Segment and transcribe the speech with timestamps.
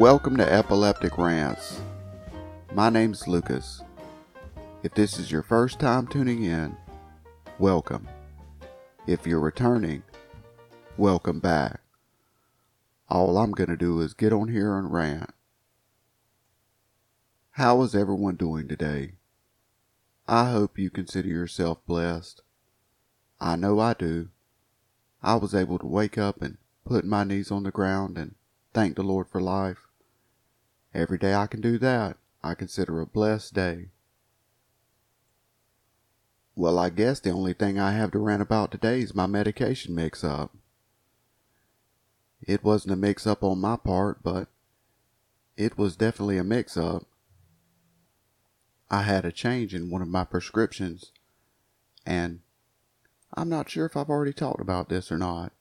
[0.00, 1.78] Welcome to Epileptic Rants.
[2.72, 3.82] My name's Lucas.
[4.82, 6.74] If this is your first time tuning in,
[7.58, 8.08] welcome.
[9.06, 10.02] If you're returning,
[10.96, 11.82] welcome back.
[13.10, 15.34] All I'm going to do is get on here and rant.
[17.50, 19.16] How is everyone doing today?
[20.26, 22.40] I hope you consider yourself blessed.
[23.38, 24.30] I know I do.
[25.22, 28.34] I was able to wake up and put my knees on the ground and
[28.72, 29.88] thank the Lord for life.
[30.92, 33.90] Every day I can do that, I consider a blessed day.
[36.56, 39.94] Well, I guess the only thing I have to rant about today is my medication
[39.94, 40.54] mix up.
[42.42, 44.48] It wasn't a mix up on my part, but
[45.56, 47.04] it was definitely a mix up.
[48.90, 51.12] I had a change in one of my prescriptions,
[52.04, 52.40] and
[53.34, 55.52] I'm not sure if I've already talked about this or not.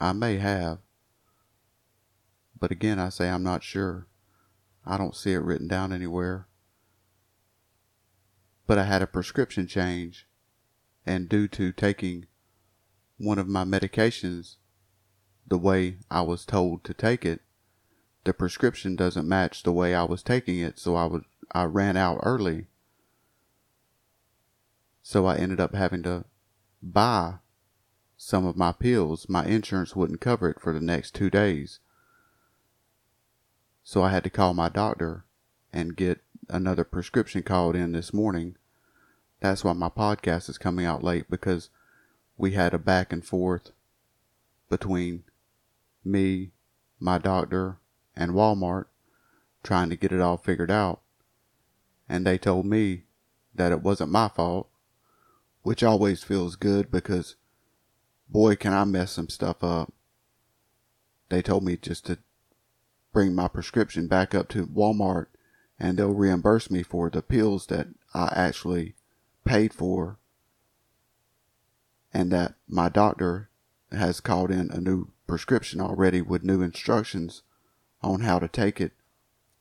[0.00, 0.78] I may have.
[2.58, 4.06] But again, I say I'm not sure.
[4.84, 6.48] I don't see it written down anywhere.
[8.66, 10.26] But I had a prescription change,
[11.04, 12.26] and due to taking
[13.18, 14.56] one of my medications
[15.46, 17.40] the way I was told to take it,
[18.24, 21.96] the prescription doesn't match the way I was taking it, so I was I ran
[21.96, 22.66] out early.
[25.02, 26.24] So I ended up having to
[26.82, 27.34] buy
[28.16, 29.28] some of my pills.
[29.28, 31.80] My insurance wouldn't cover it for the next two days.
[33.84, 35.24] So I had to call my doctor
[35.72, 38.56] and get another prescription called in this morning.
[39.40, 41.70] That's why my podcast is coming out late because
[42.36, 43.72] we had a back and forth
[44.68, 45.24] between
[46.04, 46.52] me,
[47.00, 47.78] my doctor,
[48.14, 48.86] and Walmart
[49.62, 51.00] trying to get it all figured out.
[52.08, 53.04] And they told me
[53.54, 54.68] that it wasn't my fault,
[55.62, 57.36] which always feels good because
[58.28, 59.92] boy, can I mess some stuff up.
[61.28, 62.18] They told me just to
[63.12, 65.26] bring my prescription back up to Walmart
[65.78, 68.94] and they'll reimburse me for the pills that I actually
[69.44, 70.18] paid for
[72.12, 73.50] and that my doctor
[73.90, 77.42] has called in a new prescription already with new instructions
[78.02, 78.92] on how to take it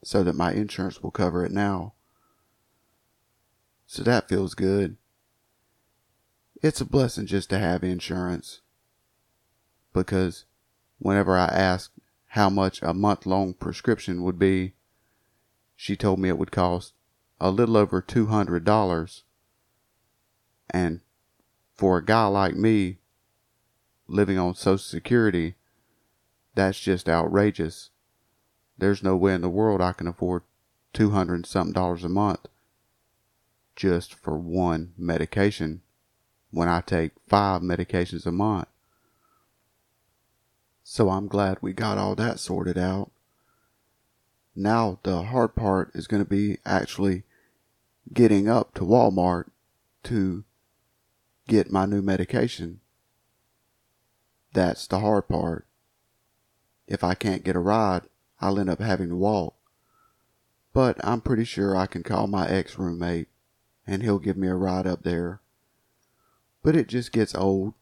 [0.03, 1.93] so that my insurance will cover it now.
[3.85, 4.97] So that feels good.
[6.61, 8.61] It's a blessing just to have insurance
[9.93, 10.45] because
[10.99, 11.91] whenever I asked
[12.31, 14.71] how much a month long prescription would be,
[15.75, 16.93] she told me it would cost
[17.41, 19.23] a little over $200.
[20.69, 21.01] And
[21.75, 22.99] for a guy like me
[24.07, 25.55] living on Social Security,
[26.55, 27.89] that's just outrageous.
[28.77, 30.43] There's no way in the world I can afford
[30.93, 32.47] 200 and something dollars a month
[33.75, 35.81] just for one medication
[36.49, 38.69] when I take five medications a month.
[40.93, 43.11] So I'm glad we got all that sorted out.
[44.53, 47.23] Now the hard part is going to be actually
[48.11, 49.51] getting up to Walmart
[50.03, 50.43] to
[51.47, 52.81] get my new medication.
[54.51, 55.65] That's the hard part.
[56.87, 58.01] If I can't get a ride,
[58.41, 59.55] I'll end up having to walk.
[60.73, 63.29] But I'm pretty sure I can call my ex roommate
[63.87, 65.39] and he'll give me a ride up there.
[66.61, 67.75] But it just gets old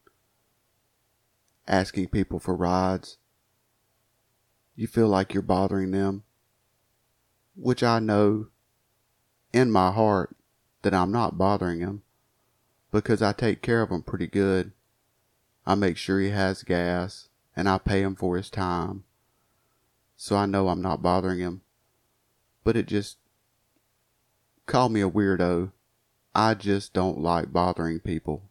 [1.70, 3.18] asking people for rides.
[4.76, 6.24] You feel like you're bothering them,
[7.56, 8.48] which I know
[9.54, 10.36] in my heart
[10.82, 12.02] that I'm not bothering him
[12.92, 14.72] because I take care of him pretty good.
[15.66, 19.04] I make sure he has gas and I pay him for his time.
[20.16, 21.62] So I know I'm not bothering him.
[22.64, 23.18] But it just
[24.66, 25.72] call me a weirdo.
[26.34, 28.49] I just don't like bothering people.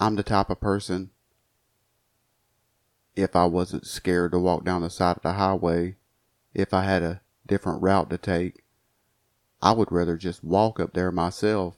[0.00, 1.10] I'm the type of person,
[3.14, 5.96] if I wasn't scared to walk down the side of the highway,
[6.54, 8.64] if I had a different route to take,
[9.62, 11.76] I would rather just walk up there myself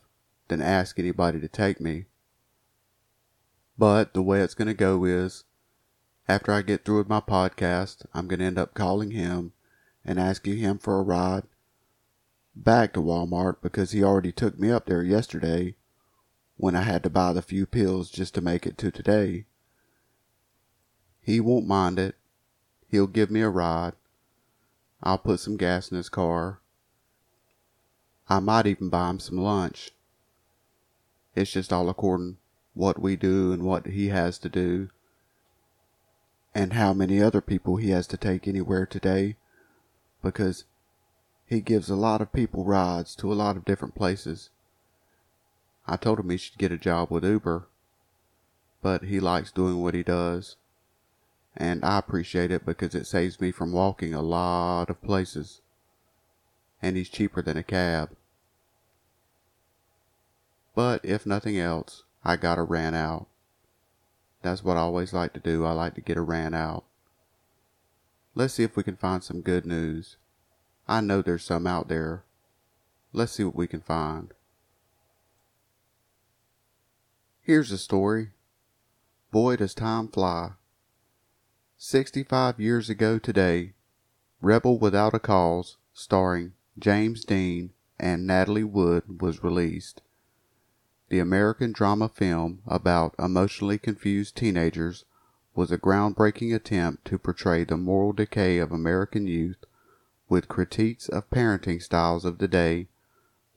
[0.49, 2.07] than ask anybody to take me.
[3.77, 5.45] But the way it's going to go is,
[6.29, 9.53] after I get through with my podcast, I'm going to end up calling him
[10.05, 11.45] and asking him for a ride
[12.57, 15.77] back to Walmart because he already took me up there yesterday
[16.59, 19.47] when I had to buy the few pills just to make it to today.
[21.23, 22.17] He won't mind it.
[22.89, 23.95] He'll give me a ride.
[25.03, 26.61] I'll put some gas in his car.
[28.29, 29.93] I might even buy him some lunch.
[31.35, 32.39] It's just all according
[32.75, 34.91] what we do and what he has to do
[36.55, 39.37] and how many other people he has to take anywhere today
[40.23, 40.65] because
[41.47, 44.51] he gives a lot of people rides to a lot of different places.
[45.91, 47.67] I told him he should get a job with Uber,
[48.83, 50.57] but he likes doing what he does.
[51.61, 55.61] and I appreciate it because it saves me from walking a lot of places.
[56.81, 58.11] And he's cheaper than a cab.
[60.77, 63.27] But if nothing else, I got a rant out.
[64.43, 65.65] That's what I always like to do.
[65.65, 66.85] I like to get a rant out.
[68.37, 70.17] Let's see if we can find some good news.
[70.87, 72.23] I know there's some out there.
[73.13, 74.33] Let's see what we can find.
[77.49, 78.33] Here's a story.
[79.31, 80.51] Boy, does time fly.
[81.79, 83.73] 65 years ago today,
[84.43, 90.03] Rebel Without a Cause, starring James Dean and Natalie Wood, was released.
[91.09, 95.07] The American drama film about emotionally confused teenagers
[95.55, 99.65] was a groundbreaking attempt to portray the moral decay of American youth
[100.29, 102.89] with critiques of parenting styles of the day,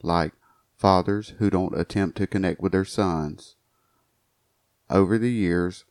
[0.00, 0.32] like
[0.78, 3.56] fathers who don't attempt to connect with their sons.
[4.92, 5.86] Over the years,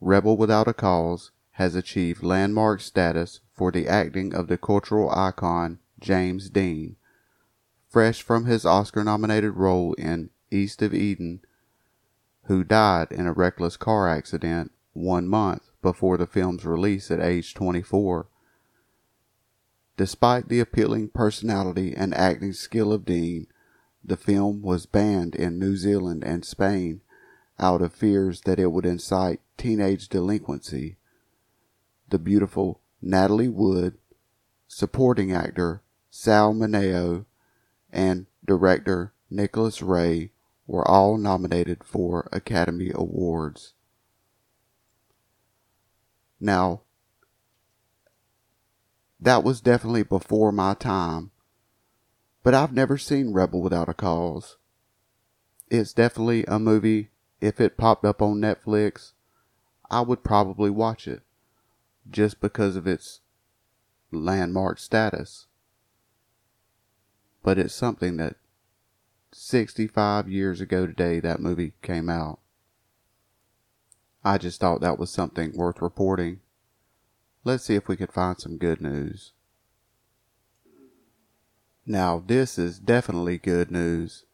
[0.00, 5.80] Rebel Without a Cause has achieved landmark status for the acting of the cultural icon
[6.00, 6.96] James Dean.
[7.90, 11.42] Fresh from his Oscar nominated role in East of Eden,
[12.44, 17.52] who died in a reckless car accident one month before the film's release at age
[17.52, 18.28] 24.
[19.98, 23.46] Despite the appealing personality and acting skill of Dean,
[24.02, 27.02] the film was banned in New Zealand and Spain
[27.58, 30.96] out of fears that it would incite teenage delinquency
[32.10, 33.98] the beautiful Natalie Wood,
[34.66, 37.26] supporting actor Sal Mineo,
[37.92, 40.32] and director Nicholas Ray
[40.66, 43.74] were all nominated for Academy Awards.
[46.40, 46.82] Now,
[49.20, 51.30] that was definitely before my time,
[52.42, 54.56] but I've never seen Rebel Without a Cause.
[55.70, 57.10] It's definitely a movie,
[57.40, 59.12] if it popped up on Netflix,
[59.90, 61.22] I would probably watch it
[62.10, 63.20] just because of its
[64.10, 65.46] landmark status.
[67.42, 68.36] But it's something that
[69.32, 72.40] 65 years ago today that movie came out.
[74.24, 76.40] I just thought that was something worth reporting.
[77.44, 79.32] Let's see if we could find some good news.
[81.86, 84.24] Now, this is definitely good news.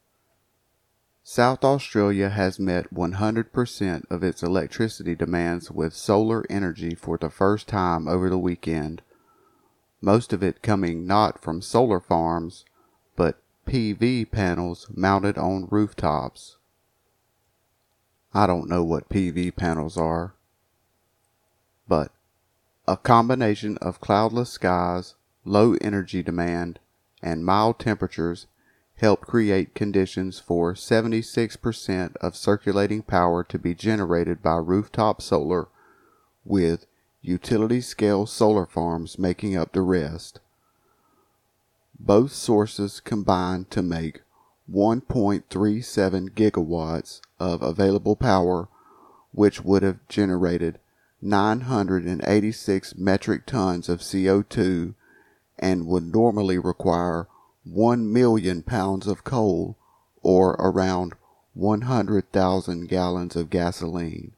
[1.27, 7.67] South Australia has met 100% of its electricity demands with solar energy for the first
[7.67, 9.01] time over the weekend,
[10.01, 12.63] most of it coming not from solar farms,
[13.15, 16.57] but PV panels mounted on rooftops.
[18.31, 20.35] I don't know what PV panels are,
[21.87, 22.11] but
[22.87, 26.77] a combination of cloudless skies, low energy demand,
[27.23, 28.45] and mild temperatures
[28.97, 35.67] helped create conditions for 76% of circulating power to be generated by rooftop solar,
[36.45, 36.85] with
[37.21, 40.39] utility scale solar farms making up the rest.
[41.99, 44.21] Both sources combined to make
[44.71, 48.67] 1.37 gigawatts of available power,
[49.31, 50.79] which would have generated
[51.21, 54.93] 986 metric tons of CO2
[55.57, 57.27] and would normally require
[57.65, 59.75] 1 million pounds of coal
[60.21, 61.13] or around
[61.55, 64.33] 100,000 gallons of gasoline.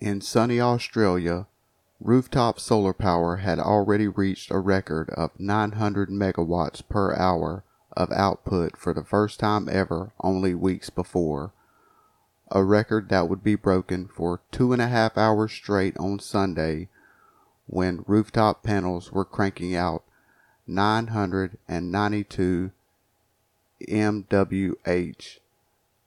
[0.00, 1.46] In sunny Australia,
[2.00, 7.62] rooftop solar power had already reached a record of 900 megawatts per hour
[7.96, 11.52] of output for the first time ever only weeks before,
[12.50, 16.88] a record that would be broken for two and a half hours straight on Sunday
[17.66, 20.02] when rooftop panels were cranking out
[20.66, 22.70] 992
[23.88, 25.38] MWH.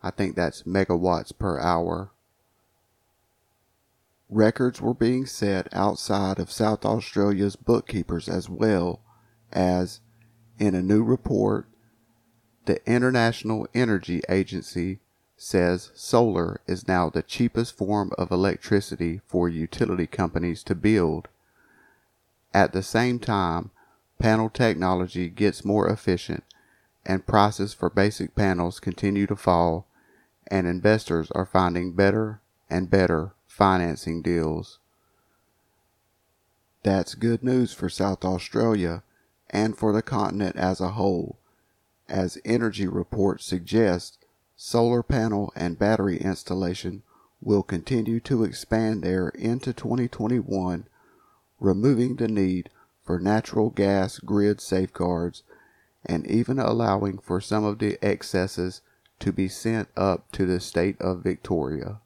[0.01, 2.11] I think that's megawatts per hour.
[4.29, 9.01] Records were being set outside of South Australia's bookkeepers as well
[9.51, 9.99] as,
[10.57, 11.67] in a new report,
[12.65, 14.99] the International Energy Agency
[15.37, 21.27] says solar is now the cheapest form of electricity for utility companies to build.
[22.53, 23.69] At the same time,
[24.19, 26.43] panel technology gets more efficient
[27.05, 29.87] and prices for basic panels continue to fall
[30.47, 34.79] and investors are finding better and better financing deals.
[36.83, 39.03] That's good news for South Australia
[39.49, 41.39] and for the continent as a whole.
[42.07, 44.19] As energy reports suggest,
[44.55, 47.01] solar panel and battery installation
[47.41, 50.87] will continue to expand there into 2021,
[51.59, 52.69] removing the need
[53.05, 55.43] for natural gas grid safeguards
[56.05, 58.81] and even allowing for some of the excesses
[59.19, 61.99] to be sent up to the state of Victoria.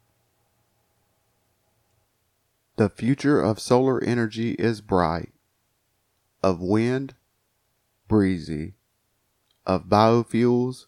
[2.76, 5.32] The future of solar energy is bright.
[6.42, 7.14] Of wind,
[8.08, 8.74] breezy.
[9.66, 10.86] Of biofuels,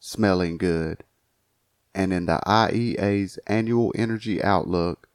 [0.00, 1.04] smelling good.
[1.94, 5.08] And in the IEA's annual energy outlook,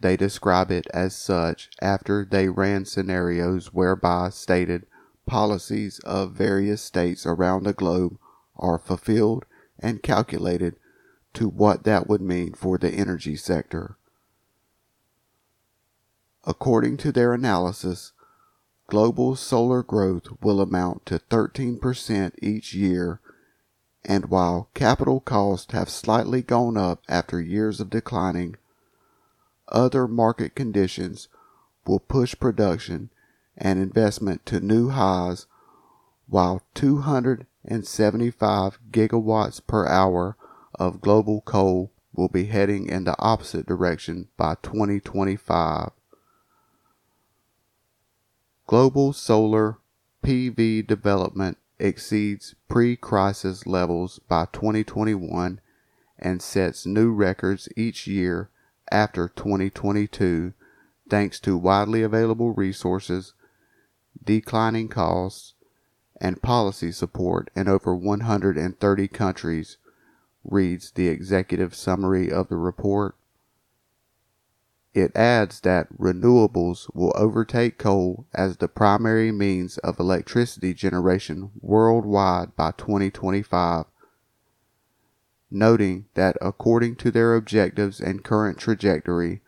[0.00, 4.86] they describe it as such after they ran scenarios whereby stated
[5.26, 8.18] policies of various states around the globe
[8.56, 9.44] are fulfilled
[9.78, 10.76] and calculated
[11.34, 13.96] to what that would mean for the energy sector.
[16.44, 18.12] According to their analysis,
[18.86, 23.20] global solar growth will amount to 13% each year,
[24.04, 28.56] and while capital costs have slightly gone up after years of declining,
[29.68, 31.28] other market conditions
[31.86, 33.10] will push production
[33.56, 35.46] and investment to new highs
[36.28, 40.36] while 275 gigawatts per hour
[40.74, 45.90] of global coal will be heading in the opposite direction by 2025.
[48.66, 49.78] Global solar
[50.24, 55.60] PV development exceeds pre crisis levels by 2021
[56.18, 58.48] and sets new records each year
[58.90, 60.52] after 2022
[61.08, 63.34] thanks to widely available resources,
[64.22, 65.54] declining costs,
[66.20, 69.76] and policy support in over 130 countries,
[70.44, 73.16] reads the executive summary of the report.
[74.94, 82.56] It adds that renewables will overtake coal as the primary means of electricity generation worldwide
[82.56, 83.84] by 2025,
[85.50, 89.42] noting that according to their objectives and current trajectory,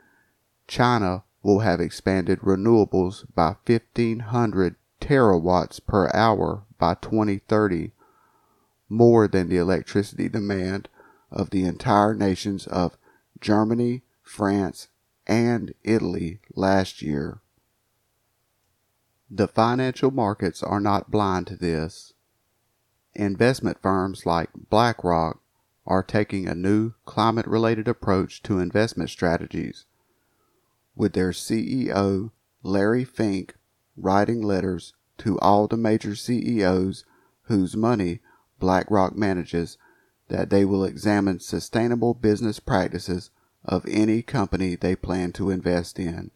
[0.67, 7.93] China will have expanded renewables by 1500 terawatts per hour by 2030,
[8.89, 10.89] more than the electricity demand
[11.31, 12.97] of the entire nations of
[13.41, 14.89] Germany, France,
[15.27, 17.41] and Italy last year.
[19.31, 22.15] The financial markets are not blind to this.
[23.15, 25.41] Investment firms like BlackRock
[25.89, 29.87] are taking a new climate related approach to investment strategies,
[30.95, 32.31] with their CEO
[32.63, 33.57] Larry Fink
[33.97, 37.05] writing letters to all the major CEOs
[37.45, 38.21] whose money
[38.61, 39.79] BlackRock manages
[40.29, 43.31] that they will examine sustainable business practices
[43.65, 46.31] of any company they plan to invest in.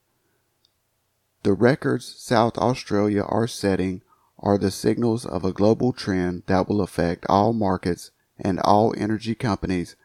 [1.42, 4.02] The records South Australia are setting
[4.38, 8.11] are the signals of a global trend that will affect all markets
[8.42, 9.96] and all energy companies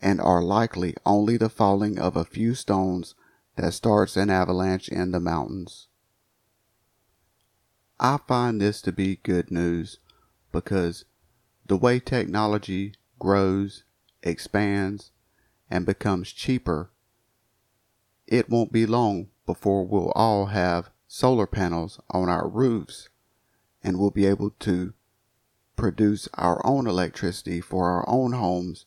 [0.00, 3.14] and are likely only the falling of a few stones
[3.56, 5.88] that starts an avalanche in the mountains.
[7.98, 9.98] I find this to be good news
[10.52, 11.04] because
[11.66, 13.84] the way technology grows,
[14.22, 15.10] expands,
[15.70, 16.90] and becomes cheaper,
[18.26, 23.08] it won't be long before we'll all have solar panels on our roofs
[23.82, 24.94] and we'll be able to
[25.80, 28.84] produce our own electricity for our own homes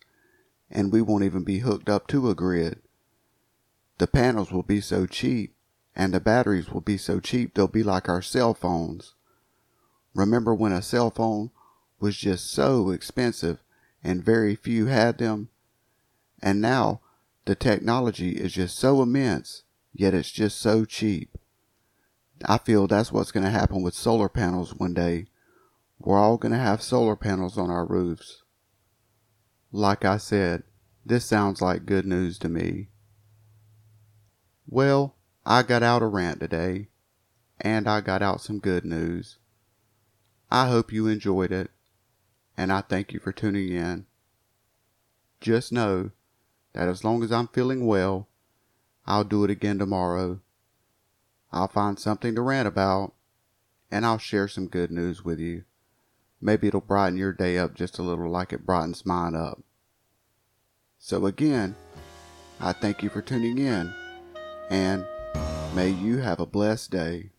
[0.70, 2.80] and we won't even be hooked up to a grid.
[3.98, 5.56] The panels will be so cheap
[5.96, 9.16] and the batteries will be so cheap they'll be like our cell phones.
[10.14, 11.50] Remember when a cell phone
[12.00, 13.64] was just so expensive
[14.04, 15.50] and very few had them?
[16.44, 17.02] And now
[17.46, 21.40] the technology is just so immense, yet it's just so cheap.
[22.46, 25.26] I feel that's what's going to happen with solar panels one day.
[26.06, 28.44] We're all going to have solar panels on our roofs.
[29.72, 30.64] Like I said,
[31.06, 32.90] this sounds like good news to me.
[34.68, 36.90] Well, I got out a rant today,
[37.62, 39.38] and I got out some good news.
[40.52, 41.72] I hope you enjoyed it,
[42.58, 44.06] and I thank you for tuning in.
[45.40, 46.12] Just know
[46.74, 48.28] that as long as I'm feeling well,
[49.06, 50.42] I'll do it again tomorrow.
[51.54, 53.14] I'll find something to rant about,
[53.90, 55.64] and I'll share some good news with you.
[56.44, 59.64] Maybe it'll brighten your day up just a little like it brightens mine up.
[61.00, 61.74] So, again,
[62.60, 63.94] I thank you for tuning in,
[64.70, 65.06] and
[65.74, 67.33] may you have a blessed day.